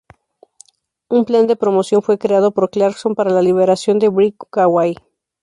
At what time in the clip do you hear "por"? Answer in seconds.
2.55-2.71